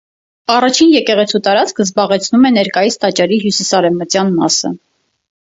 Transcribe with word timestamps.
Առաջին 0.53 0.93
եկեղեցու 0.93 1.41
տարածքը 1.47 1.85
զբաղեցնում 1.87 2.47
է 2.51 2.53
ներկայիս 2.57 2.97
տաճարի 3.05 3.39
հյուսիսարևմտյան 3.45 4.33
մասը։ 4.41 4.77